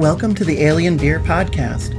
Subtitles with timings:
[0.00, 1.92] Welcome to the Alien Beer Podcast.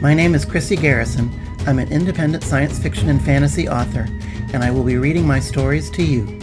[0.00, 1.28] My name is Chrissy Garrison.
[1.66, 4.06] I'm an independent science fiction and fantasy author,
[4.52, 6.38] and I will be reading my stories to you.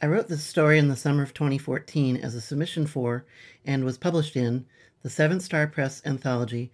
[0.00, 3.24] I wrote this story in the summer of 2014 as a submission for,
[3.64, 4.64] and was published in,
[5.02, 6.70] the Seventh Star Press anthology,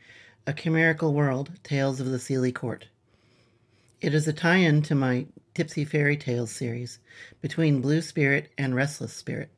[0.46, 2.86] A Chimerical World Tales of the Seelie Court.
[4.02, 5.24] It is a tie in to my
[5.54, 6.98] Tipsy Fairy Tales series
[7.40, 9.48] between Blue Spirit and Restless Spirit.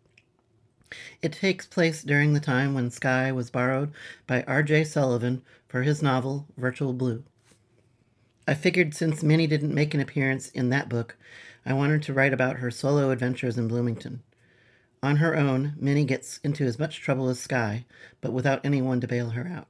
[1.21, 3.93] It takes place during the time when Sky was borrowed
[4.27, 4.85] by R.J.
[4.85, 7.25] Sullivan for his novel Virtual Blue.
[8.47, 11.17] I figured since Minnie didn't make an appearance in that book,
[11.65, 14.23] I wanted to write about her solo adventures in Bloomington.
[15.03, 17.85] On her own, Minnie gets into as much trouble as Sky,
[18.21, 19.69] but without anyone to bail her out.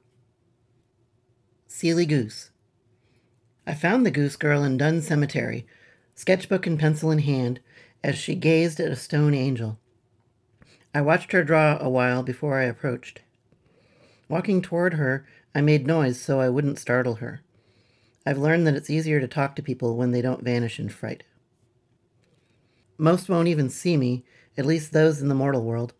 [1.67, 2.51] Seelie Goose.
[3.65, 5.65] I found the goose girl in Dunn Cemetery,
[6.15, 7.59] sketchbook and pencil in hand,
[8.03, 9.79] as she gazed at a stone angel.
[10.93, 13.21] I watched her draw a while before I approached.
[14.29, 17.41] Walking toward her, I made noise so I wouldn't startle her.
[18.25, 21.23] I've learned that it's easier to talk to people when they don't vanish in fright.
[22.97, 24.23] Most won't even see me,
[24.57, 25.93] at least those in the mortal world.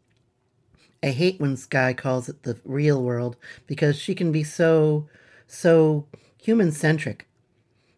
[1.01, 3.35] I hate when Sky calls it the real world
[3.67, 5.09] because she can be so,
[5.47, 6.07] so
[6.41, 7.27] human centric.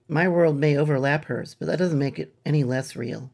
[0.07, 3.31] My world may overlap hers, but that doesn't make it any less real.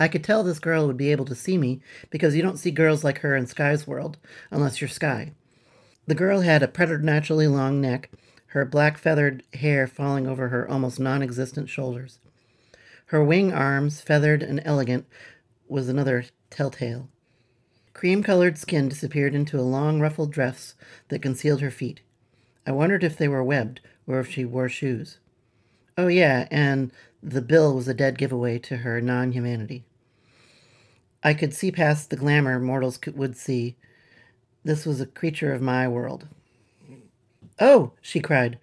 [0.00, 2.70] I could tell this girl would be able to see me because you don't see
[2.70, 4.16] girls like her in Sky's world
[4.50, 5.34] unless you're Sky.
[6.06, 8.10] The girl had a preternaturally long neck,
[8.46, 12.18] her black feathered hair falling over her almost non existent shoulders.
[13.06, 15.06] Her wing arms, feathered and elegant,
[15.68, 17.10] was another telltale.
[17.92, 20.74] Cream colored skin disappeared into a long ruffled dress
[21.08, 22.00] that concealed her feet.
[22.66, 25.18] I wondered if they were webbed or if she wore shoes.
[25.98, 26.90] Oh, yeah, and
[27.22, 29.84] the bill was a dead giveaway to her non humanity.
[31.22, 33.76] I could see past the glamour mortals could, would see.
[34.64, 36.28] This was a creature of my world.
[37.58, 38.58] Oh, she cried.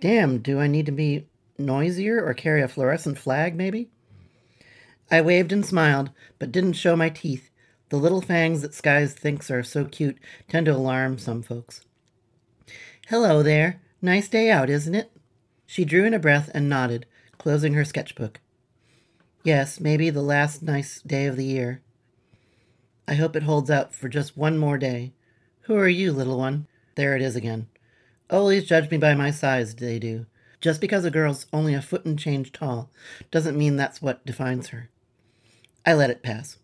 [0.00, 1.26] Damn, do I need to be
[1.58, 3.90] noisier or carry a fluorescent flag, maybe?
[5.10, 7.50] I waved and smiled, but didn't show my teeth.
[7.90, 10.18] The little fangs that Skies thinks are so cute
[10.48, 11.82] tend to alarm some folks.
[13.08, 13.82] Hello there.
[14.00, 15.12] Nice day out, isn't it?
[15.66, 17.06] She drew in a breath and nodded,
[17.36, 18.40] closing her sketchbook.
[19.44, 21.82] Yes, maybe the last nice day of the year.
[23.06, 25.12] I hope it holds out for just one more day.
[25.64, 26.66] Who are you, little one?
[26.94, 27.66] There it is again.
[28.30, 30.24] Always judge me by my size, they do.
[30.62, 32.88] Just because a girl's only a foot and change tall
[33.30, 34.88] doesn't mean that's what defines her.
[35.84, 36.56] I let it pass.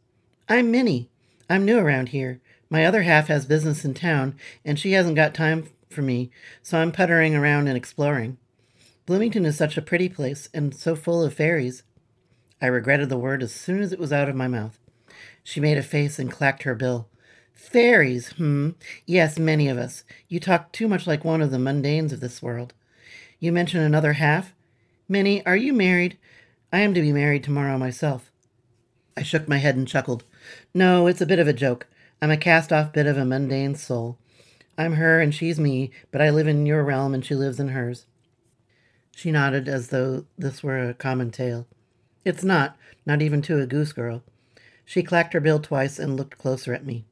[0.49, 1.11] I'm Minnie.
[1.51, 2.41] I'm new around here.
[2.71, 6.31] My other half has business in town, and she hasn't got time for me,
[6.63, 8.39] so I'm puttering around and exploring.
[9.05, 11.83] Bloomington is such a pretty place and so full of fairies.
[12.61, 14.79] I regretted the word as soon as it was out of my mouth.
[15.43, 17.09] She made a face and clacked her bill.
[17.55, 18.71] Fairies, hmm.
[19.07, 20.05] Yes, many of us.
[20.29, 22.75] You talk too much like one of the mundanes of this world.
[23.39, 24.55] You mention another half?
[25.09, 26.19] Minnie, are you married?
[26.73, 28.31] I am to be married tomorrow myself.
[29.17, 30.25] I shook my head and chuckled.
[30.73, 31.87] No, it's a bit of a joke.
[32.23, 34.19] I'm a cast off bit of a mundane soul.
[34.79, 37.69] I'm her and she's me, but I live in your realm and she lives in
[37.69, 38.07] hers.
[39.15, 41.67] She nodded as though this were a common tale.
[42.25, 42.77] It's not,
[43.07, 44.23] not even to a goose girl.
[44.85, 47.05] She clacked her bill twice and looked closer at me.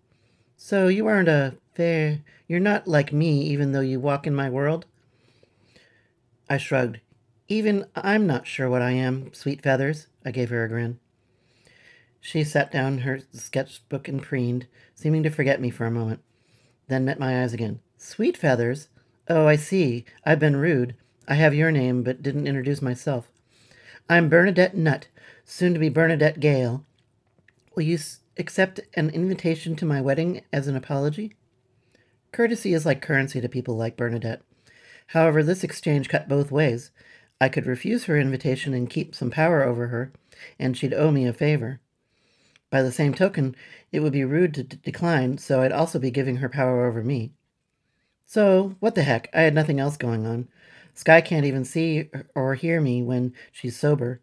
[0.56, 2.20] So you aren't a fair.
[2.46, 4.84] You're not like me, even though you walk in my world?
[6.50, 6.98] I shrugged.
[7.46, 10.08] Even I'm not sure what I am, sweet feathers.
[10.24, 10.98] I gave her a grin.
[12.20, 16.20] She set down her sketchbook and preened, seeming to forget me for a moment,
[16.88, 17.80] then met my eyes again.
[17.96, 18.88] Sweet feathers?
[19.28, 20.04] Oh, I see.
[20.24, 20.96] I've been rude.
[21.26, 23.30] I have your name, but didn't introduce myself.
[24.10, 25.08] I'm Bernadette Nutt,
[25.44, 26.82] soon to be Bernadette Gale.
[27.74, 27.98] Will you
[28.38, 31.36] accept an invitation to my wedding as an apology?
[32.32, 34.40] Courtesy is like currency to people like Bernadette.
[35.08, 36.90] However, this exchange cut both ways.
[37.38, 40.10] I could refuse her invitation and keep some power over her,
[40.58, 41.82] and she'd owe me a favor.
[42.70, 43.54] By the same token,
[43.92, 47.04] it would be rude to d- decline, so I'd also be giving her power over
[47.04, 47.34] me.
[48.24, 49.28] So, what the heck?
[49.34, 50.48] I had nothing else going on.
[50.98, 54.20] Sky can't even see or hear me when she's sober.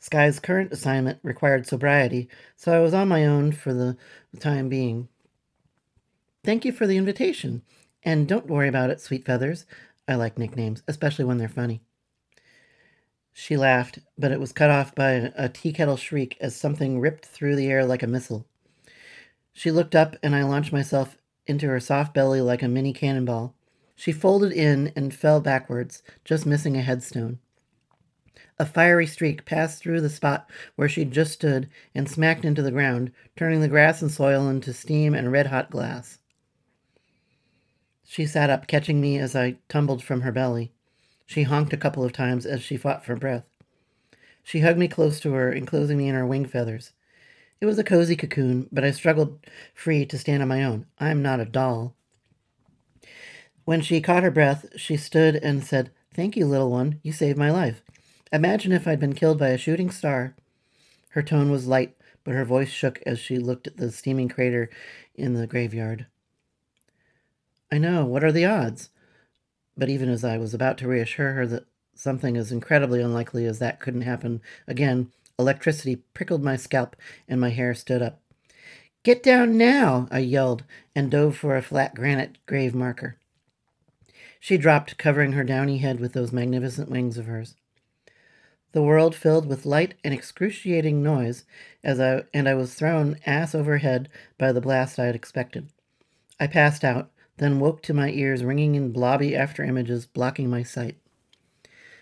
[0.00, 3.96] Sky's current assignment required sobriety, so I was on my own for the,
[4.38, 5.08] time being.
[6.44, 7.62] Thank you for the invitation,
[8.02, 9.64] and don't worry about it, Sweet Feathers.
[10.06, 11.80] I like nicknames, especially when they're funny.
[13.32, 17.24] She laughed, but it was cut off by a tea kettle shriek as something ripped
[17.24, 18.46] through the air like a missile.
[19.54, 21.16] She looked up, and I launched myself
[21.46, 23.54] into her soft belly like a mini cannonball.
[23.94, 27.38] She folded in and fell backwards, just missing a headstone.
[28.58, 32.70] A fiery streak passed through the spot where she'd just stood and smacked into the
[32.70, 36.18] ground, turning the grass and soil into steam and red hot glass.
[38.04, 40.72] She sat up, catching me as I tumbled from her belly.
[41.24, 43.44] She honked a couple of times as she fought for breath.
[44.42, 46.92] She hugged me close to her, enclosing me in her wing feathers.
[47.60, 50.86] It was a cozy cocoon, but I struggled free to stand on my own.
[50.98, 51.94] I am not a doll.
[53.64, 56.98] When she caught her breath, she stood and said, Thank you, little one.
[57.02, 57.82] You saved my life.
[58.32, 60.34] Imagine if I'd been killed by a shooting star.
[61.10, 64.68] Her tone was light, but her voice shook as she looked at the steaming crater
[65.14, 66.06] in the graveyard.
[67.70, 68.04] I know.
[68.04, 68.90] What are the odds?
[69.76, 73.58] But even as I was about to reassure her that something as incredibly unlikely as
[73.60, 76.96] that couldn't happen again, electricity prickled my scalp
[77.28, 78.20] and my hair stood up.
[79.02, 80.64] Get down now, I yelled
[80.94, 83.16] and dove for a flat granite grave marker.
[84.44, 87.54] She dropped, covering her downy head with those magnificent wings of hers.
[88.72, 91.44] The world filled with light and excruciating noise
[91.84, 94.08] as I and I was thrown ass over head
[94.38, 95.68] by the blast I had expected.
[96.40, 100.64] I passed out, then woke to my ears ringing in blobby after images blocking my
[100.64, 100.96] sight.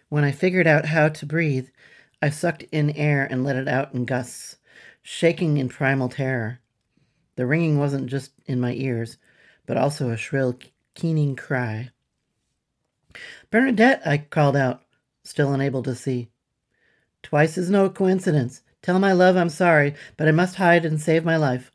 [0.09, 1.69] When I figured out how to breathe,
[2.23, 4.57] I sucked in air and let it out in gusts,
[5.03, 6.61] shaking in primal terror.
[7.37, 9.19] The ringing wasn't just in my ears,
[9.67, 10.59] but also a shrill,
[10.95, 11.91] keening cry.
[13.51, 14.83] Bernadette, I called out,
[15.25, 16.31] still unable to see.
[17.23, 18.63] Twice is no coincidence.
[18.83, 21.71] Tell my love I'm sorry, but I must hide and save my life.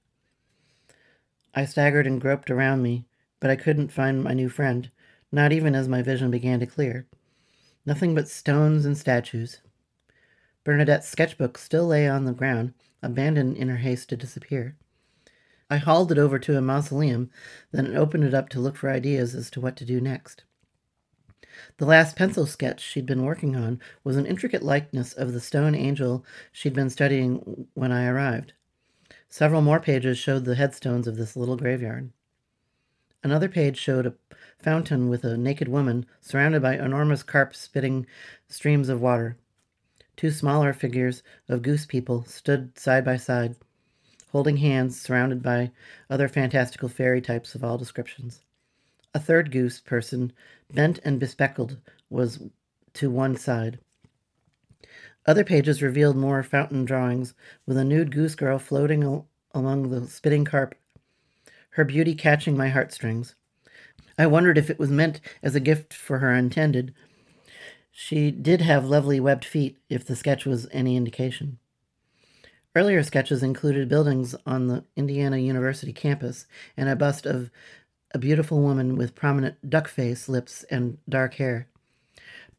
[1.54, 3.06] I staggered and groped around me,
[3.40, 4.90] but I couldn't find my new friend,
[5.32, 7.08] not even as my vision began to clear.
[7.86, 9.62] Nothing but stones and statues.
[10.64, 12.74] Bernadette's sketchbook still lay on the ground,
[13.04, 14.76] abandoned in her haste to disappear.
[15.70, 17.30] I hauled it over to a mausoleum,
[17.72, 20.44] then opened it up to look for ideas as to what to do next.
[21.78, 25.76] The last pencil sketch she'd been working on was an intricate likeness of the stone
[25.76, 28.54] angel she'd been studying when I arrived.
[29.30, 32.12] Several more pages showed the headstones of this little graveyard.
[33.24, 34.14] Another page showed a
[34.58, 38.06] fountain with a naked woman surrounded by enormous carp spitting
[38.48, 39.38] streams of water.
[40.16, 43.56] Two smaller figures of goose people stood side by side,
[44.32, 45.72] holding hands, surrounded by
[46.10, 48.42] other fantastical fairy types of all descriptions.
[49.14, 50.32] A third goose person,
[50.74, 51.78] bent and bespectacled,
[52.10, 52.40] was
[52.94, 53.80] to one side.
[55.26, 57.34] Other pages revealed more fountain drawings,
[57.66, 60.76] with a nude goose girl floating al- among the spitting carp
[61.76, 63.36] her beauty catching my heartstrings.
[64.18, 66.94] I wondered if it was meant as a gift for her intended.
[67.92, 71.60] She did have lovely webbed feet, if the sketch was any indication.
[72.74, 76.46] Earlier sketches included buildings on the Indiana University campus
[76.78, 77.52] and a bust of
[78.16, 81.68] a beautiful woman with prominent duck face, lips, and dark hair.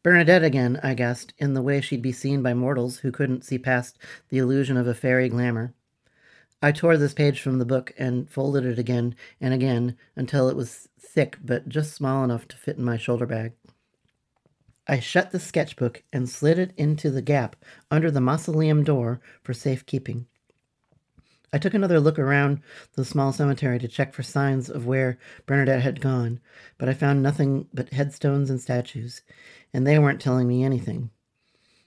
[0.03, 3.58] Bernadette again, I guessed, in the way she'd be seen by mortals who couldn't see
[3.58, 3.97] past
[4.29, 5.73] the illusion of a fairy glamour.
[6.61, 10.56] I tore this page from the book and folded it again and again until it
[10.56, 13.52] was thick but just small enough to fit in my shoulder bag.
[14.87, 17.56] I shut the sketchbook and slid it into the gap
[17.91, 20.26] under the mausoleum door for safekeeping.
[21.53, 22.61] I took another look around
[22.95, 26.41] the small cemetery to check for signs of where Bernadette had gone,
[26.76, 29.23] but I found nothing but headstones and statues,
[29.73, 31.11] and they weren't telling me anything.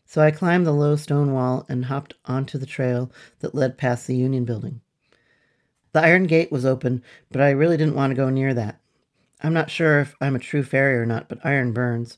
[0.05, 3.11] So I climbed the low stone wall and hopped onto the trail
[3.41, 4.81] that led past the Union building.
[5.91, 8.79] The iron gate was open, but I really didn't want to go near that.
[9.41, 12.17] I'm not sure if I'm a true fairy or not, but iron burns.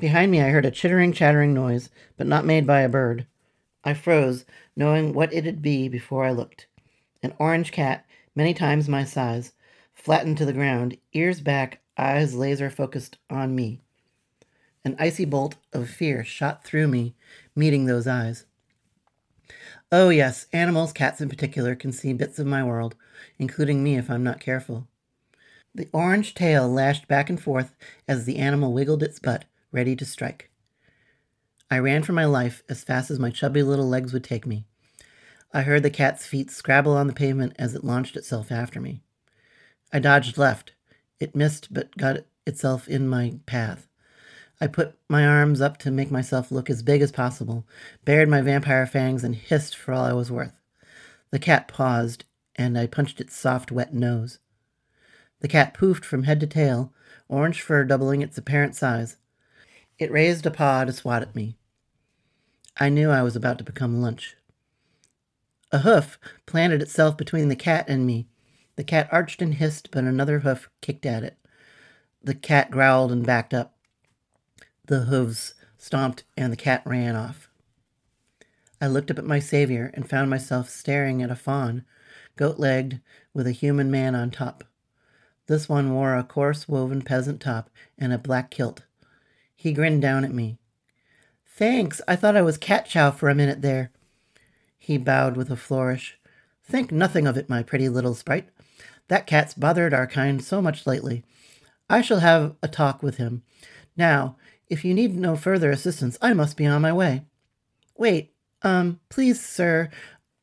[0.00, 3.26] Behind me, I heard a chittering, chattering noise, but not made by a bird.
[3.88, 4.44] I froze,
[4.76, 6.66] knowing what it'd be before I looked.
[7.22, 8.04] An orange cat,
[8.34, 9.52] many times my size,
[9.94, 13.80] flattened to the ground, ears back, eyes laser focused on me.
[14.84, 17.14] An icy bolt of fear shot through me,
[17.56, 18.44] meeting those eyes.
[19.90, 22.94] Oh, yes, animals, cats in particular, can see bits of my world,
[23.38, 24.86] including me if I'm not careful.
[25.74, 27.74] The orange tail lashed back and forth
[28.06, 30.47] as the animal wiggled its butt, ready to strike.
[31.70, 34.64] I ran for my life as fast as my chubby little legs would take me.
[35.52, 39.02] I heard the cat's feet scrabble on the pavement as it launched itself after me.
[39.92, 40.72] I dodged left.
[41.20, 43.86] It missed, but got itself in my path.
[44.60, 47.66] I put my arms up to make myself look as big as possible,
[48.04, 50.58] bared my vampire fangs, and hissed for all I was worth.
[51.30, 52.24] The cat paused,
[52.56, 54.38] and I punched its soft, wet nose.
[55.40, 56.94] The cat poofed from head to tail,
[57.28, 59.18] orange fur doubling its apparent size.
[59.98, 61.57] It raised a paw to swat at me.
[62.80, 64.36] I knew I was about to become lunch.
[65.72, 68.28] A hoof planted itself between the cat and me.
[68.76, 71.36] The cat arched and hissed, but another hoof kicked at it.
[72.22, 73.76] The cat growled and backed up.
[74.86, 77.50] The hooves stomped, and the cat ran off.
[78.80, 81.84] I looked up at my savior and found myself staring at a faun,
[82.36, 83.00] goat legged,
[83.34, 84.62] with a human man on top.
[85.48, 88.84] This one wore a coarse woven peasant top and a black kilt.
[89.56, 90.58] He grinned down at me.
[91.58, 93.90] Thanks, I thought I was cat chow for a minute there.
[94.78, 96.16] He bowed with a flourish.
[96.62, 98.48] Think nothing of it, my pretty little sprite.
[99.08, 101.24] That cat's bothered our kind so much lately.
[101.90, 103.42] I shall have a talk with him.
[103.96, 104.36] Now,
[104.68, 107.24] if you need no further assistance, I must be on my way.
[107.96, 109.90] Wait, um, please, sir,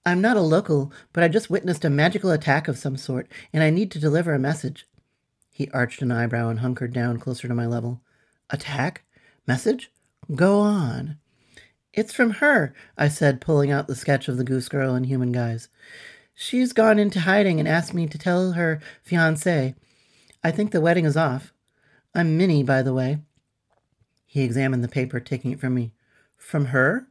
[0.06, 3.64] I'm not a local, but I just witnessed a magical attack of some sort, and
[3.64, 4.86] I need to deliver a message.
[5.50, 8.02] He arched an eyebrow and hunkered down closer to my level.
[8.50, 9.06] Attack?
[9.48, 9.92] Message?
[10.34, 11.18] Go on.
[11.94, 15.32] It's from her, I said, pulling out the sketch of the goose girl in human
[15.32, 15.70] guise.
[16.34, 19.76] She's gone into hiding and asked me to tell her fiancé.
[20.44, 21.54] I think the wedding is off.
[22.14, 23.20] I'm Minnie, by the way.
[24.26, 25.94] He examined the paper, taking it from me.
[26.36, 27.08] From her?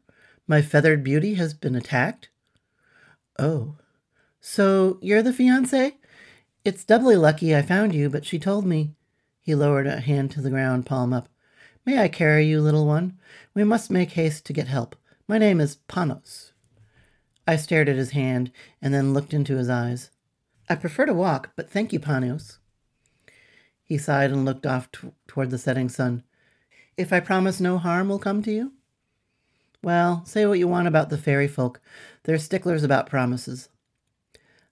[0.47, 2.29] My feathered beauty has been attacked?
[3.39, 3.77] Oh.
[4.41, 5.95] So you're the fiancé?
[6.65, 8.95] It's doubly lucky I found you, but she told me.
[9.41, 11.29] He lowered a hand to the ground, palm up.
[11.87, 13.19] May I carry you, little one?
[13.53, 14.97] We must make haste to get help.
[15.29, 16.53] My name is Panos.
[17.47, 18.51] I stared at his hand
[18.81, 20.11] and then looked into his eyes.
[20.69, 22.57] I prefer to walk, but thank you, Panos.
[23.83, 26.23] He sighed and looked off t- toward the setting sun.
[26.97, 28.73] If I promise no harm will come to you?
[29.83, 31.83] Well, say what you want about the fairy folk.
[32.23, 33.69] They're sticklers about promises.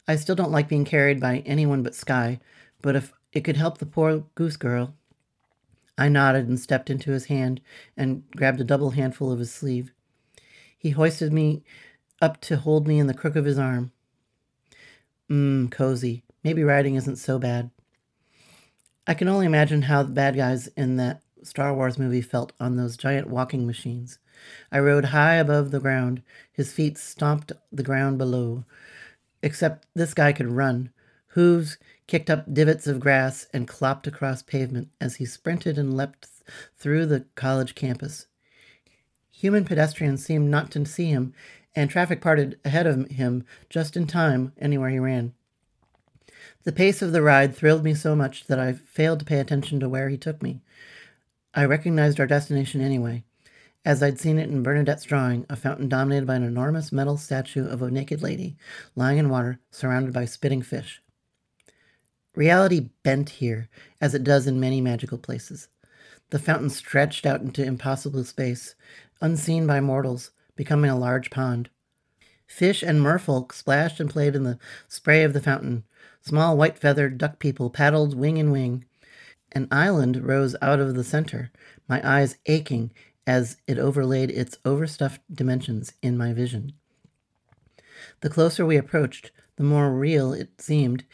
[0.08, 2.40] I still don't like being carried by anyone but Sky,
[2.80, 4.94] but if it could help the poor goose girl.
[5.98, 7.60] I nodded and stepped into his hand
[7.96, 9.92] and grabbed a double handful of his sleeve.
[10.78, 11.62] He hoisted me
[12.20, 13.92] up to hold me in the crook of his arm.
[15.30, 16.24] Mmm, cozy.
[16.42, 17.70] Maybe riding isn't so bad.
[19.06, 22.76] I can only imagine how the bad guys in that Star Wars movie felt on
[22.76, 24.18] those giant walking machines.
[24.70, 26.22] I rode high above the ground.
[26.52, 28.64] His feet stomped the ground below.
[29.42, 30.90] Except this guy could run.
[31.32, 36.28] Hooves kicked up divots of grass and clopped across pavement as he sprinted and leapt
[36.76, 38.26] through the college campus.
[39.30, 41.32] Human pedestrians seemed not to see him,
[41.74, 45.32] and traffic parted ahead of him just in time anywhere he ran.
[46.64, 49.80] The pace of the ride thrilled me so much that I failed to pay attention
[49.80, 50.60] to where he took me.
[51.54, 53.24] I recognized our destination anyway,
[53.86, 57.66] as I'd seen it in Bernadette's drawing, a fountain dominated by an enormous metal statue
[57.66, 58.56] of a naked lady
[58.94, 61.00] lying in water surrounded by spitting fish.
[62.34, 63.68] Reality bent here,
[64.00, 65.68] as it does in many magical places.
[66.30, 68.74] The fountain stretched out into impossible space,
[69.20, 71.68] unseen by mortals, becoming a large pond.
[72.46, 74.58] Fish and merfolk splashed and played in the
[74.88, 75.84] spray of the fountain.
[76.22, 78.84] Small white feathered duck people paddled wing in wing,
[79.52, 81.50] an island rose out of the center,
[81.88, 82.92] my eyes aching
[83.26, 86.72] as it overlaid its overstuffed dimensions in my vision.
[88.20, 91.04] The closer we approached, the more real it seemed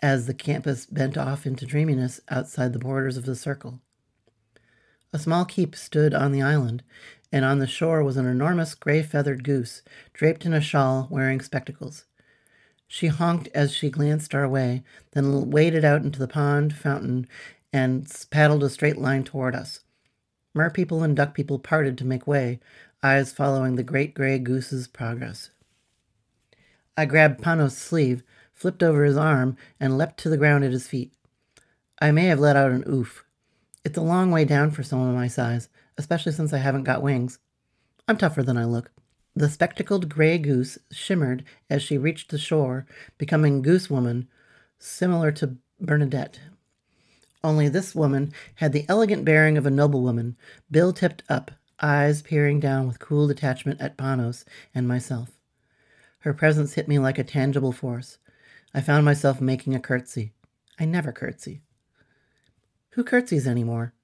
[0.00, 3.80] as the campus bent off into dreaminess outside the borders of the circle.
[5.12, 6.82] A small keep stood on the island,
[7.32, 11.40] and on the shore was an enormous gray feathered goose, draped in a shawl, wearing
[11.40, 12.04] spectacles.
[12.88, 17.26] She honked as she glanced our way, then waded out into the pond fountain
[17.72, 19.80] and paddled a straight line toward us.
[20.54, 22.60] Mer people and duck people parted to make way,
[23.02, 25.50] eyes following the great gray goose's progress.
[26.96, 28.22] I grabbed Panos' sleeve,
[28.56, 31.12] flipped over his arm, and leapt to the ground at his feet.
[32.00, 33.24] I may have let out an oof.
[33.84, 37.38] It's a long way down for someone my size, especially since I haven't got wings.
[38.08, 38.90] I'm tougher than I look.
[39.34, 42.86] The spectacled gray goose shimmered as she reached the shore,
[43.18, 44.28] becoming Goose Woman,
[44.78, 46.40] similar to Bernadette.
[47.44, 50.36] Only this woman had the elegant bearing of a noblewoman,
[50.70, 54.44] bill tipped up, eyes peering down with cool detachment at Panos
[54.74, 55.38] and myself.
[56.20, 58.18] Her presence hit me like a tangible force.
[58.74, 60.32] I found myself making a curtsy.
[60.78, 61.62] I never curtsy.
[62.90, 63.94] Who curtsies any more?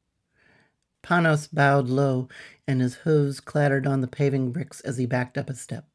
[1.03, 2.29] Panos bowed low,
[2.67, 5.87] and his hooves clattered on the paving bricks as he backed up a step.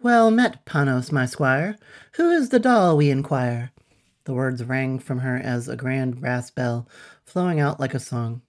[0.00, 1.76] Well met, Panos, my squire.
[2.14, 3.70] Who is the doll, we inquire?
[4.24, 6.88] The words rang from her as a grand brass bell,
[7.24, 8.42] flowing out like a song.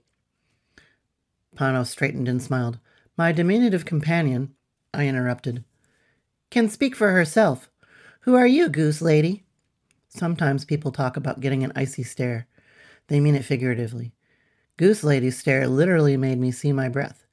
[1.56, 2.80] Panos straightened and smiled.
[3.16, 4.56] My diminutive companion,
[4.94, 5.64] I interrupted,
[6.50, 7.70] can speak for herself.
[8.24, 9.44] Who are you, goose lady?
[10.08, 12.48] Sometimes people talk about getting an icy stare.
[13.08, 14.14] They mean it figuratively.
[14.78, 17.26] Goose lady's stare literally made me see my breath.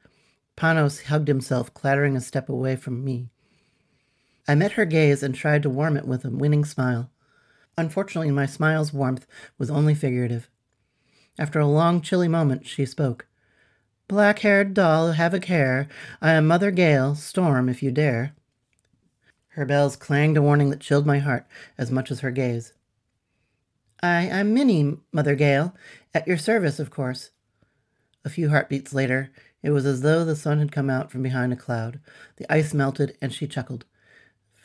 [0.57, 3.31] Panos hugged himself, clattering a step away from me.
[4.49, 7.09] I met her gaze and tried to warm it with a winning smile.
[7.79, 9.29] Unfortunately, my smile's warmth
[9.59, 10.51] was only figurative.
[11.39, 13.29] After a long, chilly moment, she spoke.
[14.09, 15.87] Black haired doll, have a care.
[16.21, 18.35] I am Mother Gale, storm if you dare.
[19.51, 22.73] Her bells clanged a warning that chilled my heart as much as her gaze.
[24.03, 25.75] I am Minnie, Mother Gale,
[26.15, 27.31] at your service, of course.
[28.25, 29.31] A few heartbeats later,
[29.63, 32.01] it was as though the sun had come out from behind a cloud.
[32.37, 33.85] The ice melted, and she chuckled.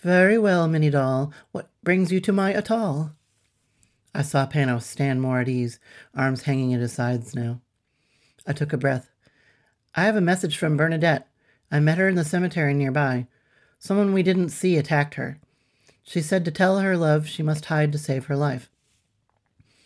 [0.01, 1.33] Very well, Minnie doll.
[1.51, 3.11] What brings you to my atoll?
[4.13, 5.79] I saw Panos stand more at ease,
[6.13, 7.59] arms hanging at his sides now.
[8.45, 9.09] I took a breath.
[9.95, 11.27] I have a message from Bernadette.
[11.71, 13.27] I met her in the cemetery nearby.
[13.85, 15.37] Someone we didn't see attacked her.
[16.01, 18.67] She said to tell her love she must hide to save her life.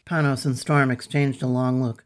[0.06, 2.06] Panos and Storm exchanged a long look.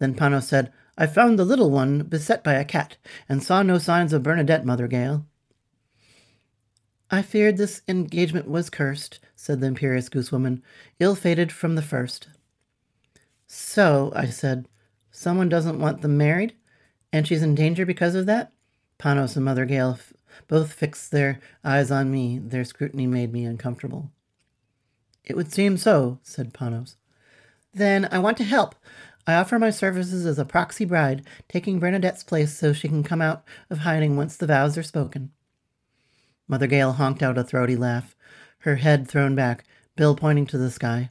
[0.00, 3.78] Then Panos said, I found the little one beset by a cat, and saw no
[3.78, 5.24] signs of Bernadette, Mother Gale.
[7.10, 10.60] I feared this engagement was cursed, said the imperious goosewoman,
[10.98, 12.28] ill fated from the first.
[13.46, 14.68] So, I said,
[15.10, 16.52] someone doesn't want them married,
[17.14, 18.52] and she's in danger because of that?
[18.98, 19.98] Panos and Mother Gale
[20.48, 22.38] both fixed their eyes on me.
[22.38, 24.10] Their scrutiny made me uncomfortable.
[25.24, 26.96] It would seem so, said Panos.
[27.72, 28.74] Then I want to help.
[29.26, 33.22] I offer my services as a proxy bride, taking Bernadette's place so she can come
[33.22, 35.30] out of hiding once the vows are spoken.
[36.48, 38.16] Mother Gale honked out a throaty laugh,
[38.60, 41.10] her head thrown back, bill pointing to the sky.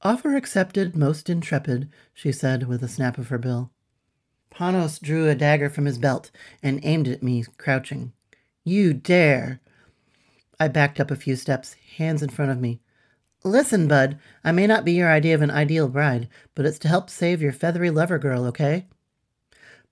[0.00, 3.70] Offer accepted, most intrepid, she said with a snap of her bill.
[4.50, 6.30] Panos drew a dagger from his belt
[6.62, 8.12] and aimed it at me, crouching.
[8.64, 9.60] You dare!
[10.60, 12.80] I backed up a few steps, hands in front of me.
[13.44, 16.88] Listen, Bud, I may not be your idea of an ideal bride, but it's to
[16.88, 18.86] help save your feathery lover girl, okay?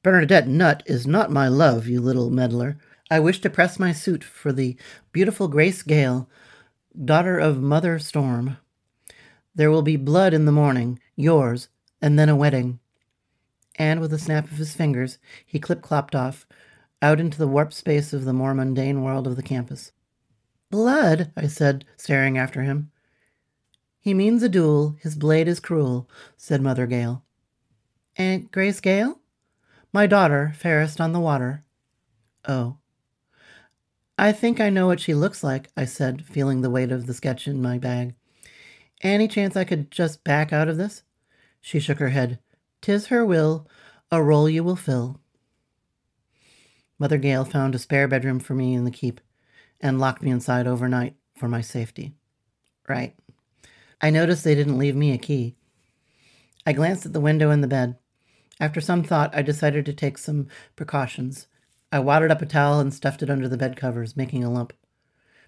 [0.05, 2.79] Bernadette Nutt is not my love, you little meddler.
[3.11, 4.77] I wish to press my suit for the
[5.11, 6.29] beautiful Grace Gale,
[7.05, 8.57] daughter of Mother Storm.
[9.53, 11.69] There will be blood in the morning, yours,
[12.01, 12.79] and then a wedding.
[13.77, 16.47] And with a snap of his fingers, he clip clopped off,
[17.03, 19.93] out into the warped space of the more mundane world of the campus.
[20.71, 22.91] Blood, I said, staring after him.
[24.01, 24.97] He means a duel.
[25.01, 27.23] His blade is cruel, said Mother Gale.
[28.17, 29.19] Aunt Grace Gale?
[29.93, 31.65] My daughter, fairest on the water.
[32.47, 32.79] Oh.
[34.17, 37.15] I think I know what she looks like, I said, feeling the weight of the
[37.15, 38.15] sketch in my bag.
[39.03, 41.03] Any chance I could just back out of this?
[41.61, 42.39] She shook her head.
[42.81, 43.67] Tis her will,
[44.11, 45.20] a role you will fill.
[47.01, 49.23] Mother Gale found a spare bedroom for me in the keep
[49.81, 52.13] and locked me inside overnight for my safety.
[52.87, 53.17] Right.
[54.03, 55.57] I noticed they didn't leave me a key.
[56.67, 57.97] I glanced at the window and the bed.
[58.61, 61.47] After some thought, I decided to take some precautions.
[61.91, 64.75] I wadded up a towel and stuffed it under the bed covers, making a lump.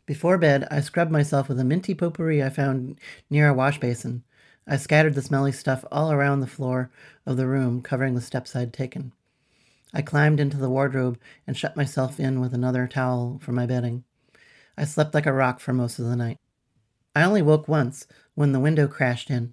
[0.06, 4.24] Before bed, I scrubbed myself with a minty potpourri I found near a wash basin.
[4.66, 6.90] I scattered the smelly stuff all around the floor
[7.26, 9.12] of the room, covering the steps I'd taken.
[9.92, 14.04] I climbed into the wardrobe and shut myself in with another towel for my bedding.
[14.76, 16.38] I slept like a rock for most of the night.
[17.14, 19.52] I only woke once, when the window crashed in.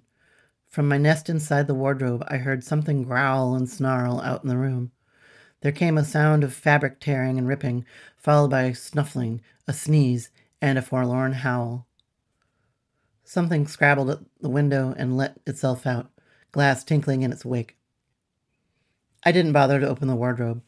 [0.66, 4.56] From my nest inside the wardrobe, I heard something growl and snarl out in the
[4.56, 4.92] room.
[5.60, 7.84] There came a sound of fabric tearing and ripping,
[8.16, 10.30] followed by a snuffling, a sneeze,
[10.62, 11.86] and a forlorn howl.
[13.24, 16.10] Something scrabbled at the window and let itself out,
[16.50, 17.76] glass tinkling in its wake.
[19.22, 20.62] I didn't bother to open the wardrobe.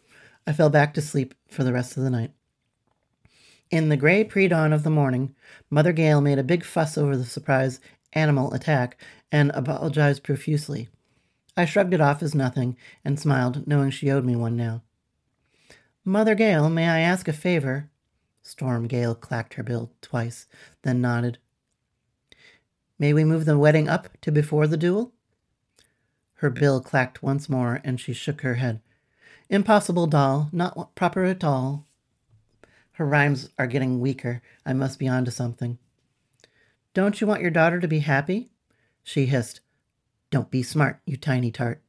[0.47, 2.33] I fell back to sleep for the rest of the night.
[3.71, 5.35] In the gray pre dawn of the morning,
[5.71, 7.81] Mother Gale made a big fuss over the surprise
[8.13, 10.89] animal attack and apologized profusely.
[11.57, 14.83] I shrugged it off as nothing and smiled, knowing she owed me one now.
[16.05, 17.89] Mother Gale, may I ask a favor?
[18.43, 20.47] Storm Gale clacked her bill twice,
[20.83, 21.39] then nodded.
[22.99, 25.13] May we move the wedding up to before the duel?
[26.43, 28.81] Her bill clacked once more, and she shook her head.
[29.49, 30.49] Impossible, doll.
[30.51, 31.87] Not proper at all.
[32.95, 34.43] Her rhymes are getting weaker.
[34.67, 35.79] I must be on to something.
[36.95, 38.51] Don't you want your daughter to be happy?
[39.05, 39.61] She hissed.
[40.33, 41.81] Don't be smart, you tiny tart.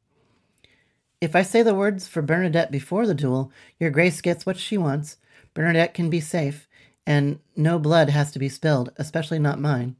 [1.20, 4.78] If I say the words for Bernadette before the duel, your grace gets what she
[4.78, 5.16] wants.
[5.52, 6.68] Bernadette can be safe,
[7.04, 9.96] and no blood has to be spilled, especially not mine.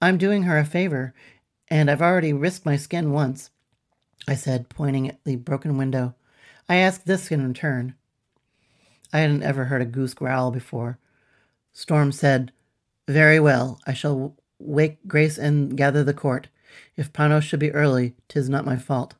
[0.00, 1.12] I'm doing her a favor,
[1.68, 3.50] and I've already risked my skin once,
[4.26, 6.14] I said, pointing at the broken window.
[6.68, 7.94] I ask this in return.
[9.12, 10.98] I hadn't ever heard a goose growl before.
[11.72, 12.52] Storm said,
[13.06, 16.48] very well, I shall wake Grace and gather the court.
[16.96, 19.14] If Panos should be early, tis not my fault.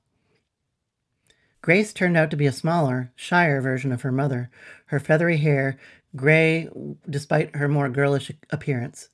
[1.60, 4.50] Grace turned out to be a smaller, shyer version of her mother,
[4.86, 5.78] her feathery hair
[6.16, 6.68] gray
[7.08, 9.08] despite her more girlish appearance.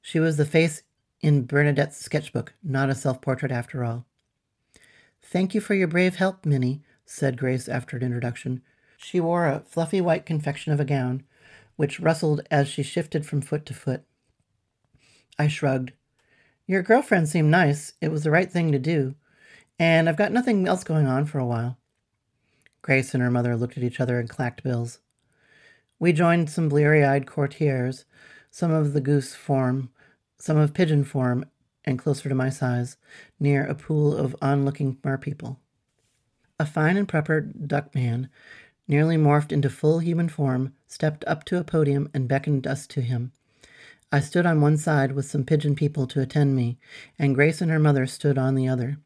[0.00, 0.82] She was the face
[1.20, 4.06] in Bernadette's sketchbook, not a self portrait after all.
[5.22, 8.62] Thank you for your brave help, Minnie, said Grace after an introduction.
[8.96, 11.24] She wore a fluffy white confection of a gown,
[11.76, 14.02] which rustled as she shifted from foot to foot.
[15.38, 15.92] I shrugged.
[16.66, 17.94] Your girlfriend seemed nice.
[18.00, 19.14] It was the right thing to do.
[19.78, 21.78] And I've got nothing else going on for a while.
[22.82, 24.98] Grace and her mother looked at each other and clacked bills.
[25.98, 28.04] We joined some bleary eyed courtiers,
[28.50, 29.90] some of the goose form,
[30.38, 31.44] some of pigeon form,
[31.88, 32.98] and closer to my size,
[33.40, 35.58] near a pool of onlooking merpeople.
[36.60, 38.28] A fine and proper duck man,
[38.86, 43.00] nearly morphed into full human form, stepped up to a podium and beckoned us to
[43.00, 43.32] him.
[44.12, 46.78] I stood on one side with some pigeon people to attend me,
[47.18, 48.98] and Grace and her mother stood on the other.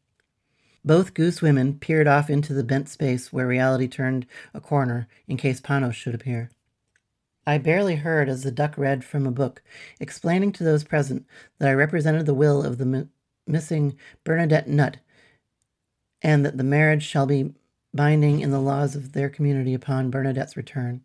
[0.83, 5.37] Both goose women peered off into the bent space where reality turned a corner in
[5.37, 6.49] case Panos should appear.
[7.45, 9.61] I barely heard as the duck read from a book,
[9.99, 11.25] explaining to those present
[11.59, 13.07] that I represented the will of the mi-
[13.45, 14.97] missing Bernadette Nutt,
[16.21, 17.53] and that the marriage shall be
[17.93, 21.01] binding in the laws of their community upon Bernadette's return.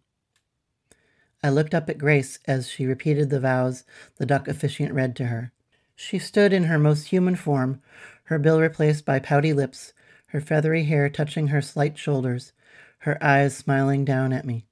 [1.43, 3.85] I looked up at Grace as she repeated the vows
[4.17, 5.53] the duck officiant read to her.
[5.97, 7.83] She stood in her most human form,
[8.25, 9.93] her bill replaced by pouty lips,
[10.29, 12.53] her feathery hair touching her slight shoulders,
[12.99, 14.68] her eyes smiling down at me.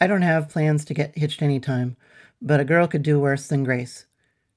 [0.00, 1.96] I don't have plans to get hitched any time,
[2.42, 4.04] but a girl could do worse than Grace.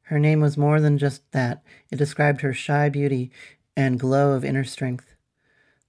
[0.04, 3.32] Her name was more than just that, it described her shy beauty
[3.76, 5.16] and glow of inner strength.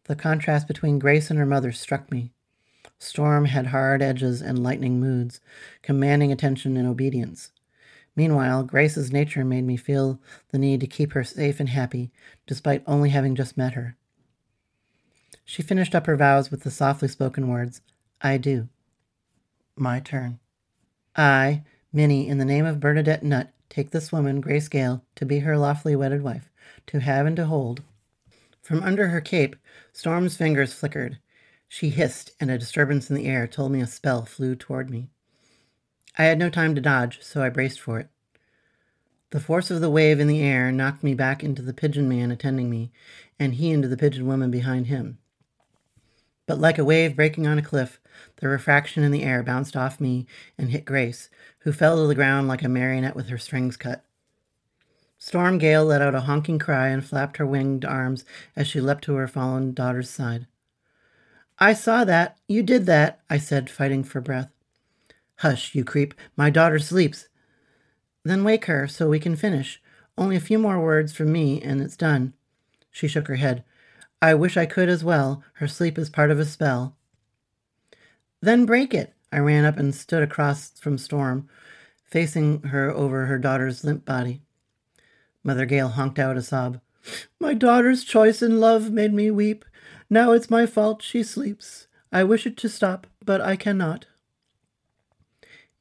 [0.04, 2.30] The contrast between Grace and her mother struck me.
[2.98, 5.40] Storm had hard edges and lightning moods,
[5.82, 7.50] commanding attention and obedience.
[8.14, 12.10] Meanwhile, Grace's nature made me feel the need to keep her safe and happy,
[12.46, 13.96] despite only having just met her.
[15.44, 17.80] She finished up her vows with the softly spoken words,
[18.20, 18.68] I do.
[19.80, 20.40] My turn.
[21.16, 25.38] I, Minnie, in the name of Bernadette Nutt, take this woman, Grace Gale, to be
[25.38, 26.50] her lawfully wedded wife,
[26.88, 27.82] to have and to hold.
[28.60, 29.56] From under her cape,
[29.94, 31.18] Storm's fingers flickered.
[31.66, 35.08] She hissed, and a disturbance in the air told me a spell flew toward me.
[36.18, 38.10] I had no time to dodge, so I braced for it.
[39.30, 42.30] The force of the wave in the air knocked me back into the pigeon man
[42.30, 42.92] attending me,
[43.38, 45.16] and he into the pigeon woman behind him.
[46.46, 47.99] But like a wave breaking on a cliff,
[48.37, 50.27] the refraction in the air bounced off me
[50.59, 54.05] and hit Grace, who fell to the ground like a marionette with her strings cut.
[55.18, 58.25] Storm Gale let out a honking cry and flapped her winged arms
[58.57, 60.46] as she leapt to her fallen daughter's side.
[61.59, 62.38] I saw that.
[62.49, 64.51] You did that, I said, fighting for breath.
[65.37, 66.14] Hush, you creep.
[66.37, 67.29] My daughter sleeps.
[68.25, 69.83] Then wake her so we can finish.
[70.16, 72.33] Only a few more words from me and it's done.
[72.90, 73.62] She shook her head.
[74.23, 75.42] I wish I could as well.
[75.55, 76.96] Her sleep is part of a spell.
[78.40, 79.14] Then break it.
[79.33, 81.48] I ran up and stood across from Storm,
[82.05, 84.42] facing her over her daughter's limp body.
[85.44, 86.81] Mother Gale honked out a sob.
[87.38, 89.64] My daughter's choice in love made me weep.
[90.09, 91.87] Now it's my fault she sleeps.
[92.12, 94.07] I wish it to stop, but I cannot.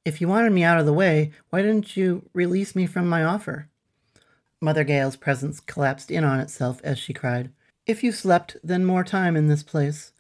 [0.06, 3.24] If you wanted me out of the way, why didn't you release me from my
[3.24, 3.68] offer?
[4.62, 7.52] Mother Gale's presence collapsed in on itself as she cried.
[7.90, 10.12] If you slept, then more time in this place.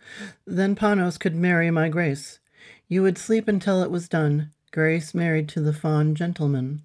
[0.47, 2.39] Then Panos could marry my Grace.
[2.87, 6.81] You would sleep until it was done, Grace married to the fond gentleman.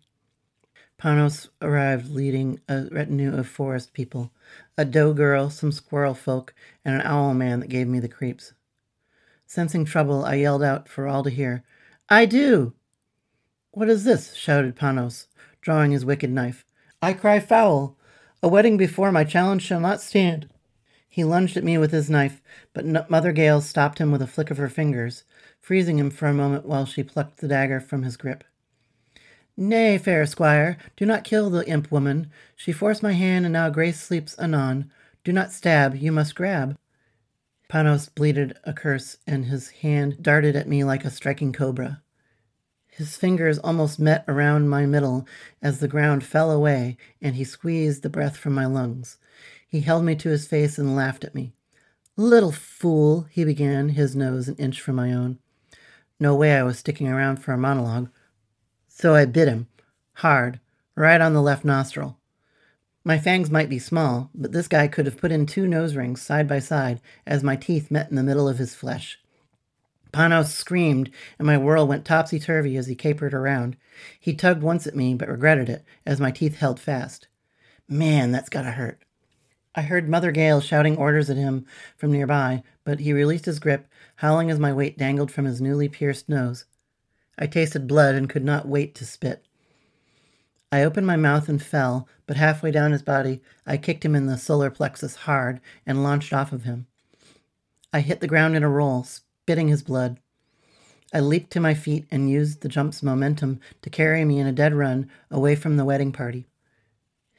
[1.00, 4.30] Panos arrived leading a retinue of forest people,
[4.76, 6.52] a doe girl, some squirrel folk,
[6.84, 8.52] and an owl man that gave me the creeps.
[9.46, 11.64] Sensing trouble, I yelled out for all to hear,
[12.10, 12.74] I do!
[13.70, 14.34] What is this?
[14.34, 15.28] shouted Panos,
[15.62, 16.66] drawing his wicked knife.
[17.00, 17.96] I cry foul!
[18.42, 20.50] A wedding before my challenge shall not stand.
[21.14, 24.50] He lunged at me with his knife, but Mother Gale stopped him with a flick
[24.50, 25.22] of her fingers,
[25.60, 28.42] freezing him for a moment while she plucked the dagger from his grip.
[29.56, 32.32] Nay, fair squire, do not kill the imp woman.
[32.56, 34.90] She forced my hand, and now Grace sleeps anon.
[35.22, 36.76] Do not stab, you must grab.
[37.70, 42.02] Panos bleated a curse, and his hand darted at me like a striking cobra.
[42.88, 45.28] His fingers almost met around my middle
[45.62, 49.18] as the ground fell away, and he squeezed the breath from my lungs.
[49.74, 51.52] He held me to his face and laughed at me.
[52.16, 55.40] Little fool, he began, his nose an inch from my own.
[56.20, 58.08] No way I was sticking around for a monologue.
[58.86, 59.66] So I bit him,
[60.18, 60.60] hard,
[60.94, 62.20] right on the left nostril.
[63.02, 66.22] My fangs might be small, but this guy could have put in two nose rings
[66.22, 69.18] side by side as my teeth met in the middle of his flesh.
[70.12, 73.76] Panos screamed, and my whirl went topsy turvy as he capered around.
[74.20, 77.26] He tugged once at me, but regretted it, as my teeth held fast.
[77.88, 79.03] Man, that's gotta hurt.
[79.76, 83.88] I heard Mother Gale shouting orders at him from nearby, but he released his grip,
[84.16, 86.64] howling as my weight dangled from his newly pierced nose.
[87.36, 89.44] I tasted blood and could not wait to spit.
[90.70, 94.26] I opened my mouth and fell, but halfway down his body, I kicked him in
[94.26, 96.86] the solar plexus hard and launched off of him.
[97.92, 100.18] I hit the ground in a roll, spitting his blood.
[101.12, 104.52] I leaped to my feet and used the jump's momentum to carry me in a
[104.52, 106.46] dead run away from the wedding party.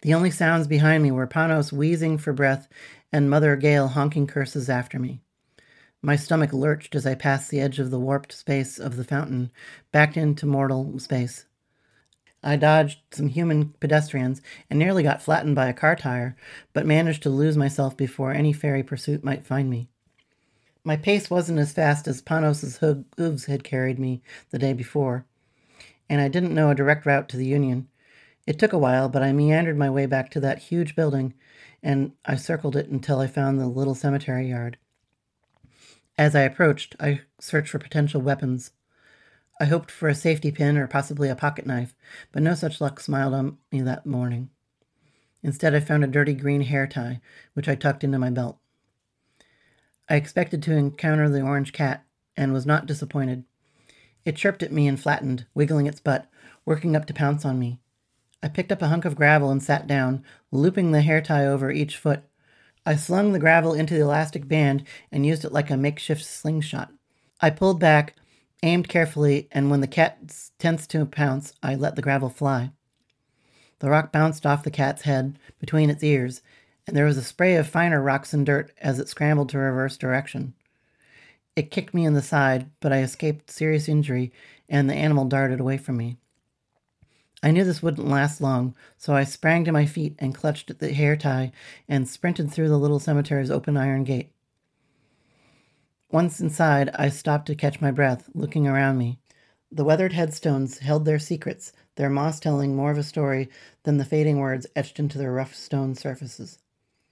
[0.06, 2.68] The only sounds behind me were Panos wheezing for breath
[3.12, 5.24] and Mother Gale honking curses after me.
[6.00, 9.52] My stomach lurched as I passed the edge of the warped space of the fountain,
[9.92, 11.48] back into mortal space.
[12.44, 16.36] I dodged some human pedestrians and nearly got flattened by a car tire,
[16.72, 19.90] but managed to lose myself before any fairy pursuit might find me.
[20.84, 22.78] My pace wasn't as fast as Panos's
[23.18, 25.26] hooves had carried me the day before,
[26.08, 27.88] and I didn't know a direct route to the Union.
[28.46, 31.34] It took a while, but I meandered my way back to that huge building,
[31.82, 34.78] and I circled it until I found the little cemetery yard.
[36.18, 38.72] As I approached, I searched for potential weapons.
[39.60, 41.96] I hoped for a safety pin or possibly a pocket knife,
[42.32, 44.50] but no such luck smiled on me that morning.
[45.42, 47.22] Instead, I found a dirty green hair tie,
[47.54, 48.60] which I tucked into my belt.
[50.08, 52.06] I expected to encounter the orange cat,
[52.38, 53.44] and was not disappointed.
[54.24, 56.30] It chirped at me and flattened, wiggling its butt,
[56.66, 57.80] working up to pounce on me.
[58.46, 61.72] I picked up a hunk of gravel and sat down, looping the hair tie over
[61.72, 62.22] each foot.
[62.86, 66.94] I slung the gravel into the elastic band and used it like a makeshift slingshot.
[67.42, 68.14] I pulled back,
[68.62, 70.20] aimed carefully, and when the cat
[70.60, 72.70] tensed to pounce, I let the gravel fly.
[73.80, 76.44] The rock bounced off the cat's head between its ears,
[76.86, 79.98] and there was a spray of finer rocks and dirt as it scrambled to reverse
[79.98, 80.54] direction.
[81.56, 84.32] It kicked me in the side, but I escaped serious injury,
[84.70, 86.18] and the animal darted away from me.
[87.46, 90.80] I knew this wouldn't last long, so I sprang to my feet and clutched at
[90.80, 91.52] the hair tie
[91.88, 94.32] and sprinted through the little cemetery's open iron gate.
[96.10, 99.20] Once inside, I stopped to catch my breath, looking around me.
[99.72, 103.48] The weathered headstones held their secrets, their moss telling more of a story
[103.84, 106.58] than the fading words etched into their rough stone surfaces.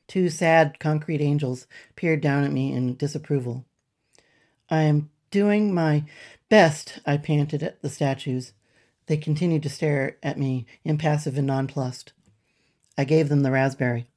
[0.08, 3.66] Two sad concrete angels peered down at me in disapproval.
[4.68, 6.06] I am doing my
[6.50, 8.54] best, I panted at the statues.
[9.08, 12.14] They continued to stare at me, impassive and nonplussed.
[12.98, 14.08] I gave them the raspberry.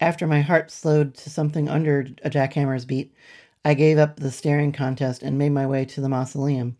[0.00, 3.12] After my heart slowed to something under a jackhammer's beat,
[3.64, 6.76] I gave up the staring contest and made my way to the mausoleum,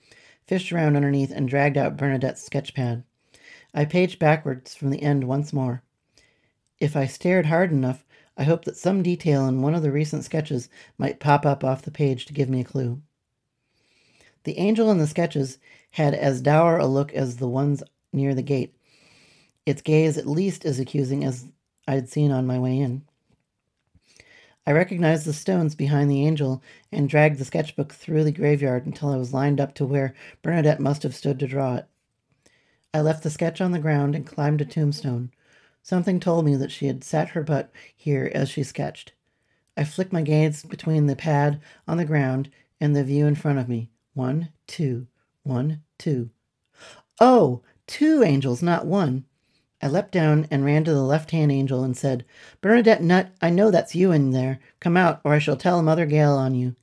[0.46, 3.02] fished around underneath, and dragged out Bernadette's sketch pad.
[3.74, 5.83] I paged backwards from the end once more.
[6.78, 10.24] If I stared hard enough, I hoped that some detail in one of the recent
[10.24, 13.02] sketches might pop up off the page to give me a clue.
[14.48, 15.58] The angel in the sketches
[15.90, 17.82] had as dour a look as the ones
[18.14, 18.74] near the gate,
[19.66, 21.48] its gaze at least as accusing as
[21.87, 23.02] I'd seen on my way in.
[24.66, 29.11] I recognized the stones behind the angel and dragged the sketchbook through the graveyard until
[29.11, 31.87] I was lined up to where Bernadette must have stood to draw it.
[32.94, 35.30] I left the sketch on the ground and climbed a tombstone.
[35.82, 39.12] Something told me that she had sat her butt here as she sketched.
[39.76, 42.48] I flicked my gaze between the pad on the ground
[42.80, 43.90] and the view in front of me.
[44.18, 45.07] One, two,
[45.44, 46.31] one, two.
[47.20, 49.26] Oh, two angels, not one.
[49.81, 52.24] I leapt down and ran to the left hand angel and said,
[52.61, 54.59] Bernadette Nutt, I know that's you in there.
[54.81, 56.74] Come out, or I shall tell Mother Gale on you.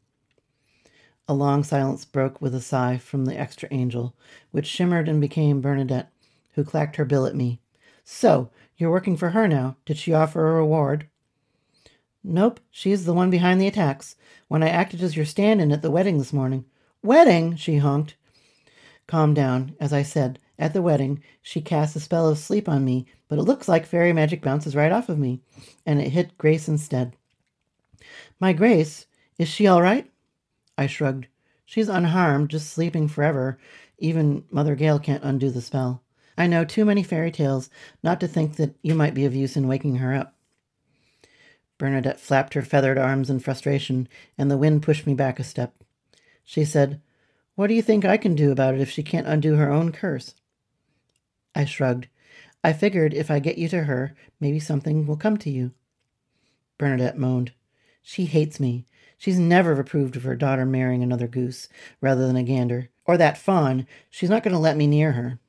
[1.28, 4.16] A long silence broke with a sigh from the extra angel,
[4.52, 6.14] which shimmered and became Bernadette,
[6.54, 7.60] who clacked her bill at me.
[8.06, 9.76] So, you're working for her now.
[9.86, 11.10] Did she offer a reward?
[12.24, 14.16] Nope, she's the one behind the attacks.
[14.48, 16.64] When I acted as your stand in at the wedding this morning.
[17.06, 18.16] Wedding, she honked.
[19.06, 19.76] Calm down.
[19.80, 23.38] As I said, at the wedding, she cast a spell of sleep on me, but
[23.38, 25.40] it looks like fairy magic bounces right off of me,
[25.86, 27.16] and it hit Grace instead.
[28.40, 29.06] My Grace,
[29.38, 30.12] is she all right?
[30.80, 31.28] I shrugged.
[31.64, 33.60] She's unharmed, just sleeping forever.
[34.00, 36.02] Even Mother Gale can't undo the spell.
[36.40, 37.70] I know too many fairy tales
[38.02, 40.36] not to think that you might be of use in waking her up.
[41.78, 44.08] Bernadette flapped her feathered arms in frustration,
[44.40, 45.76] and the wind pushed me back a step.
[46.46, 47.02] She said,
[47.56, 49.92] What do you think I can do about it if she can't undo her own
[49.92, 50.36] curse?
[51.54, 52.08] I shrugged.
[52.64, 55.72] I figured if I get you to her, maybe something will come to you.
[56.78, 57.52] Bernadette moaned.
[58.02, 58.86] She hates me.
[59.18, 61.68] She's never approved of her daughter marrying another goose
[62.02, 62.90] rather than a gander.
[63.06, 63.88] Or that faun.
[64.10, 65.40] She's not going to let me near her.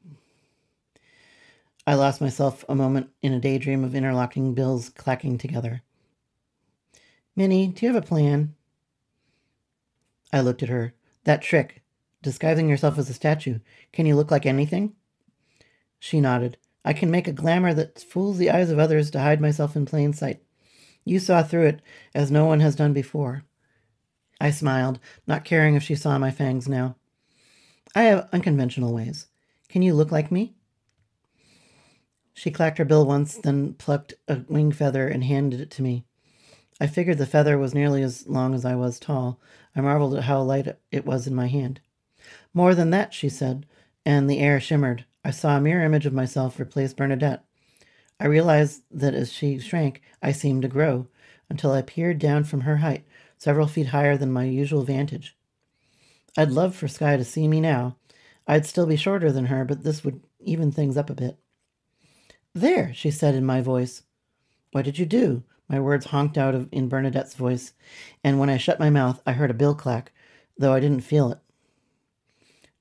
[1.86, 5.82] I lost myself a moment in a daydream of interlocking bills clacking together.
[7.36, 8.55] Minnie, do you have a plan?
[10.32, 10.94] I looked at her.
[11.24, 11.82] That trick,
[12.22, 13.58] disguising yourself as a statue,
[13.92, 14.94] can you look like anything?
[15.98, 16.56] She nodded.
[16.84, 19.86] I can make a glamour that fools the eyes of others to hide myself in
[19.86, 20.42] plain sight.
[21.04, 21.82] You saw through it,
[22.14, 23.44] as no one has done before.
[24.40, 26.96] I smiled, not caring if she saw my fangs now.
[27.94, 29.26] I have unconventional ways.
[29.68, 30.54] Can you look like me?
[32.34, 36.04] She clacked her bill once, then plucked a wing feather and handed it to me.
[36.80, 39.40] I figured the feather was nearly as long as I was tall.
[39.74, 41.80] I marveled at how light it was in my hand.
[42.52, 43.66] More than that, she said,
[44.04, 45.04] and the air shimmered.
[45.24, 47.44] I saw a mirror image of myself replace Bernadette.
[48.20, 51.08] I realized that as she shrank, I seemed to grow,
[51.48, 53.04] until I peered down from her height,
[53.38, 55.36] several feet higher than my usual vantage.
[56.36, 57.96] I'd love for Sky to see me now.
[58.46, 61.38] I'd still be shorter than her, but this would even things up a bit.
[62.54, 64.02] There, she said in my voice.
[64.72, 65.42] What did you do?
[65.68, 67.72] My words honked out of, in Bernadette's voice,
[68.22, 70.12] and when I shut my mouth, I heard a bill clack,
[70.56, 71.38] though I didn't feel it.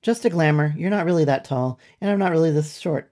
[0.01, 0.73] Just a glamour.
[0.77, 3.11] You're not really that tall, and I'm not really this short.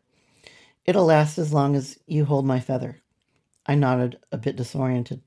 [0.85, 3.01] It'll last as long as you hold my feather.
[3.65, 5.21] I nodded, a bit disoriented.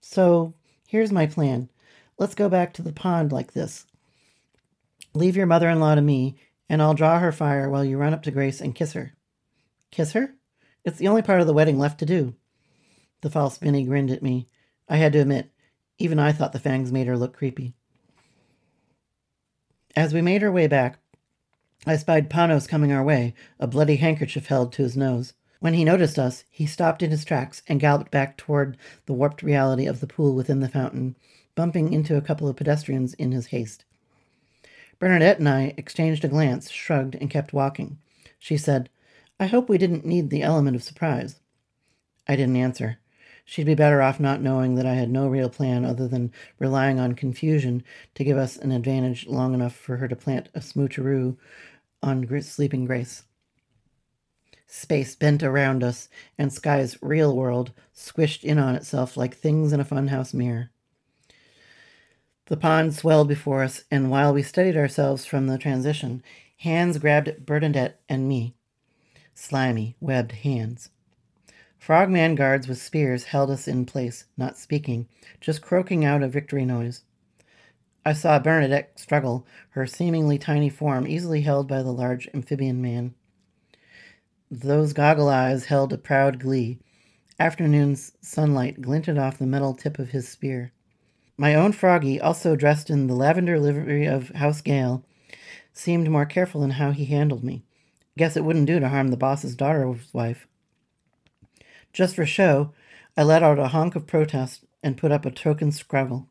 [0.00, 0.54] So,
[0.86, 1.70] here's my plan.
[2.18, 3.86] Let's go back to the pond like this.
[5.14, 6.36] Leave your mother in law to me,
[6.68, 9.14] and I'll draw her fire while you run up to Grace and kiss her.
[9.90, 10.34] Kiss her?
[10.84, 12.34] It's the only part of the wedding left to do.
[13.20, 14.46] The false Minnie grinned at me.
[14.88, 15.50] I had to admit,
[15.98, 17.74] even I thought the fangs made her look creepy.
[19.96, 21.00] As we made our way back,
[21.86, 25.32] I spied Panos coming our way, a bloody handkerchief held to his nose.
[25.60, 28.76] When he noticed us, he stopped in his tracks and galloped back toward
[29.06, 31.16] the warped reality of the pool within the fountain,
[31.56, 33.84] bumping into a couple of pedestrians in his haste.
[35.00, 37.98] Bernadette and I exchanged a glance, shrugged, and kept walking.
[38.38, 38.88] She said,
[39.40, 41.40] I hope we didn't need the element of surprise.
[42.28, 42.98] I didn't answer.
[43.50, 47.00] She'd be better off not knowing that I had no real plan other than relying
[47.00, 47.82] on confusion
[48.14, 51.34] to give us an advantage long enough for her to plant a smoocheroo
[52.02, 53.22] on sleeping Grace.
[54.66, 59.80] Space bent around us, and Sky's real world squished in on itself like things in
[59.80, 60.68] a funhouse mirror.
[62.48, 66.22] The pond swelled before us, and while we steadied ourselves from the transition,
[66.58, 68.56] hands grabbed Bernadette and me.
[69.34, 70.90] Slimy, webbed hands.
[71.78, 75.08] Frogman guards with spears held us in place, not speaking,
[75.40, 77.02] just croaking out a victory noise.
[78.04, 83.14] I saw Bernadette struggle, her seemingly tiny form easily held by the large amphibian man.
[84.50, 86.78] Those goggle eyes held a proud glee.
[87.38, 90.72] Afternoon's sunlight glinted off the metal tip of his spear.
[91.36, 95.04] My own Froggy, also dressed in the lavender livery of House Gale,
[95.72, 97.62] seemed more careful in how he handled me.
[98.16, 100.48] Guess it wouldn't do to harm the boss's daughter's wife.
[101.98, 102.70] Just for show,
[103.16, 106.28] I let out a honk of protest and put up a token scrabble.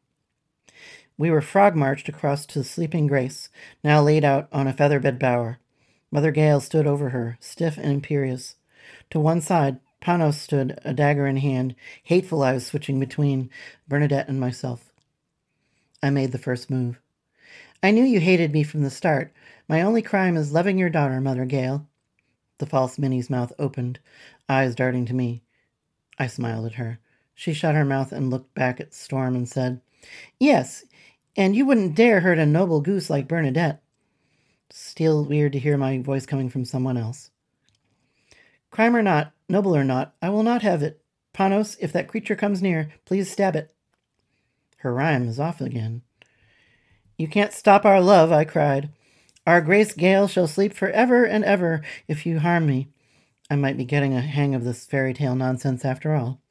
[1.18, 3.50] We were frog marched across to the sleeping Grace,
[3.84, 5.60] now laid out on a featherbed bower.
[6.10, 8.56] Mother Gale stood over her, stiff and imperious.
[9.10, 13.50] To one side, Panos stood, a dagger in hand, hateful eyes switching between
[13.90, 14.94] Bernadette and myself.
[16.02, 16.98] I made the first move.
[17.84, 19.34] I knew you hated me from the start.
[19.68, 21.86] My only crime is loving your daughter, Mother Gale.
[22.60, 24.00] The false Minnie's mouth opened,
[24.48, 25.42] eyes darting to me.
[26.20, 27.00] I smiled at her.
[27.36, 29.82] She shut her mouth and looked back at Storm and said,
[30.40, 30.84] Yes,
[31.36, 33.82] and you wouldn't dare hurt a noble goose like Bernadette.
[34.70, 37.30] Still weird to hear my voice coming from someone else.
[38.72, 41.02] Crime or not, noble or not, I will not have it.
[41.34, 43.74] Panos, if that creature comes near, please stab it.
[44.78, 46.02] Her rhyme is off again.
[47.18, 48.90] You can't stop our love, I cried.
[49.46, 52.90] Our Grace Gale shall sleep for ever and ever if you harm me.
[53.50, 56.42] I might be getting a hang of this fairy tale nonsense after all.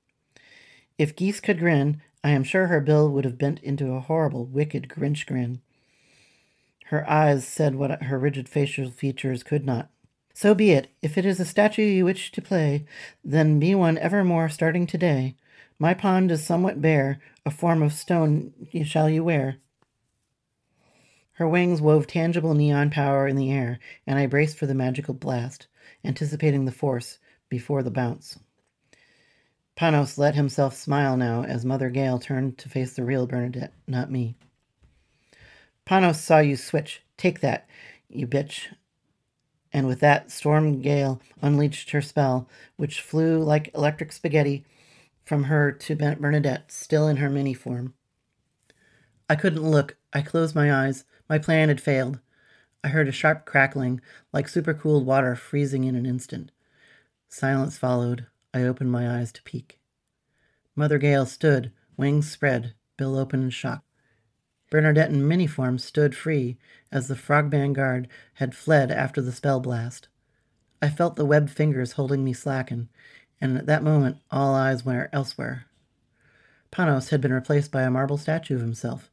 [0.98, 4.46] If geese could grin, I am sure her bill would have bent into a horrible,
[4.46, 5.60] wicked Grinch grin.
[6.86, 9.90] Her eyes said what her rigid facial features could not.
[10.32, 10.88] So be it.
[11.02, 12.86] If it is a statue you wish to play,
[13.24, 15.34] then be one evermore starting today.
[15.78, 18.52] My pond is somewhat bare, a form of stone
[18.84, 19.56] shall you wear.
[21.32, 25.12] Her wings wove tangible neon power in the air, and I braced for the magical
[25.12, 25.66] blast,
[26.04, 27.18] anticipating the force
[27.48, 28.38] before the bounce.
[29.76, 34.10] Panos let himself smile now as Mother Gale turned to face the real Bernadette, not
[34.10, 34.34] me.
[35.86, 37.02] Panos saw you switch.
[37.16, 37.68] Take that,
[38.08, 38.68] you bitch.
[39.72, 44.64] And with that, Storm Gale unleashed her spell, which flew like electric spaghetti
[45.24, 47.92] from her to Bernadette, still in her mini form.
[49.28, 49.96] I couldn't look.
[50.12, 51.04] I closed my eyes.
[51.28, 52.20] My plan had failed.
[52.84, 54.00] I heard a sharp crackling,
[54.32, 56.52] like supercooled water freezing in an instant.
[57.28, 58.26] Silence followed.
[58.54, 59.80] I opened my eyes to peek.
[60.74, 63.82] Mother Gale stood, wings spread, bill open in shock.
[64.70, 66.58] Bernadette in mini form stood free
[66.90, 70.08] as the Frogman guard had fled after the spell blast.
[70.82, 72.88] I felt the webbed fingers holding me slacken,
[73.40, 75.66] and at that moment all eyes were elsewhere.
[76.72, 79.10] Panos had been replaced by a marble statue of himself.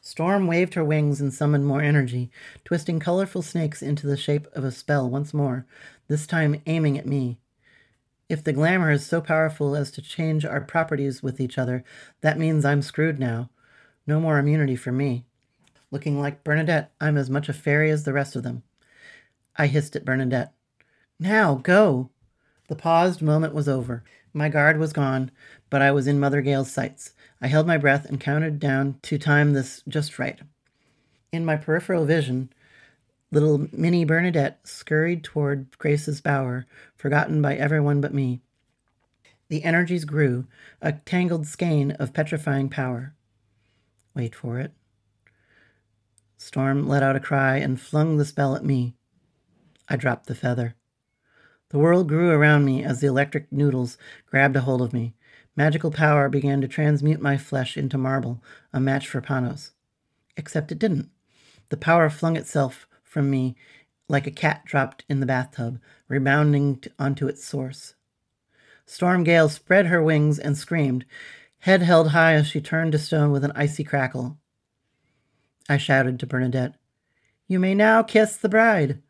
[0.00, 2.30] Storm waved her wings and summoned more energy,
[2.64, 5.66] twisting colorful snakes into the shape of a spell once more,
[6.08, 7.38] this time aiming at me.
[8.28, 11.84] If the glamour is so powerful as to change our properties with each other,
[12.22, 13.50] that means I'm screwed now.
[14.06, 15.26] No more immunity for me.
[15.90, 18.62] Looking like Bernadette, I'm as much a fairy as the rest of them.
[19.56, 20.52] I hissed at Bernadette.
[21.18, 22.10] Now, go!
[22.68, 24.04] The paused moment was over.
[24.32, 25.32] My guard was gone,
[25.68, 27.12] but I was in Mother Gale's sights.
[27.40, 30.38] I held my breath and counted down to time this just right.
[31.32, 32.52] In my peripheral vision,
[33.30, 36.66] little Minnie Bernadette scurried toward Grace's bower,
[36.96, 38.40] forgotten by everyone but me.
[39.48, 40.46] The energies grew,
[40.82, 43.14] a tangled skein of petrifying power.
[44.14, 44.72] Wait for it.
[46.36, 48.94] Storm let out a cry and flung the spell at me.
[49.88, 50.74] I dropped the feather.
[51.70, 55.14] The world grew around me as the electric noodles grabbed a hold of me.
[55.60, 58.42] Magical power began to transmute my flesh into marble,
[58.72, 59.72] a match for Panos.
[60.34, 61.10] Except it didn't.
[61.68, 63.56] The power flung itself from me
[64.08, 67.92] like a cat dropped in the bathtub, rebounding onto its source.
[68.86, 71.04] Storm Gale spread her wings and screamed,
[71.58, 74.38] head held high as she turned to stone with an icy crackle.
[75.68, 76.76] I shouted to Bernadette,
[77.48, 79.02] You may now kiss the bride.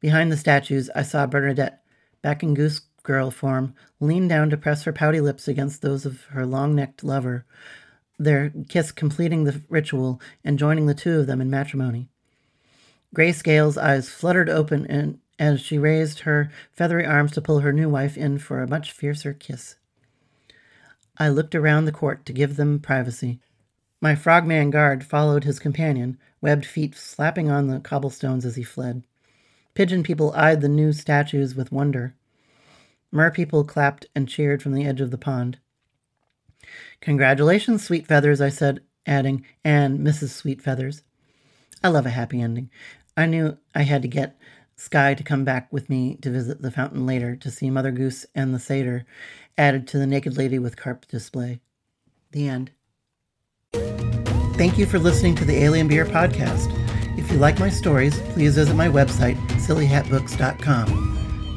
[0.00, 1.82] Behind the statues, I saw Bernadette,
[2.22, 6.24] back in goose girl form, leaned down to press her pouty lips against those of
[6.26, 7.44] her long necked lover,
[8.18, 12.08] their kiss completing the ritual and joining the two of them in matrimony.
[13.14, 17.72] Grace Gale's eyes fluttered open and as she raised her feathery arms to pull her
[17.72, 19.76] new wife in for a much fiercer kiss.
[21.16, 23.40] I looked around the court to give them privacy.
[24.00, 29.02] My frogman guard followed his companion, webbed feet slapping on the cobblestones as he fled.
[29.74, 32.14] Pigeon people eyed the new statues with wonder.
[33.10, 35.58] Mer people clapped and cheered from the edge of the pond.
[37.00, 40.30] Congratulations, Sweet Feathers, I said, adding, and Mrs.
[40.30, 41.02] Sweet Feathers.
[41.82, 42.70] I love a happy ending.
[43.16, 44.36] I knew I had to get
[44.76, 48.26] Sky to come back with me to visit the fountain later to see Mother Goose
[48.34, 49.04] and the satyr
[49.56, 51.60] added to the naked lady with carp display.
[52.30, 52.70] The end.
[53.72, 56.72] Thank you for listening to the Alien Beer podcast.
[57.18, 61.07] If you like my stories, please visit my website, sillyhatbooks.com.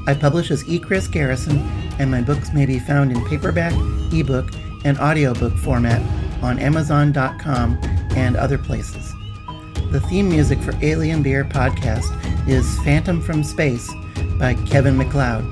[0.08, 0.80] I publish as E.
[0.80, 1.60] Chris Garrison,
[2.00, 3.74] and my books may be found in paperback,
[4.12, 4.50] ebook,
[4.84, 6.02] and audiobook format
[6.42, 7.78] on Amazon.com
[8.16, 9.14] and other places.
[9.92, 12.10] The theme music for Alien Beer podcast
[12.48, 13.92] is Phantom from Space
[14.40, 15.46] by Kevin MacLeod.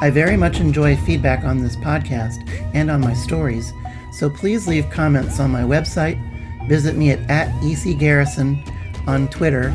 [0.00, 2.36] I very much enjoy feedback on this podcast
[2.74, 3.72] and on my stories,
[4.12, 6.18] so please leave comments on my website,
[6.66, 8.66] visit me at, at ecgarrison
[9.06, 9.74] on Twitter,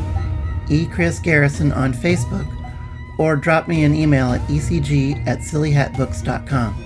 [0.68, 0.86] E.
[0.86, 2.46] Chris Garrison on Facebook,
[3.18, 6.84] or drop me an email at ecg at sillyhatbooks.com.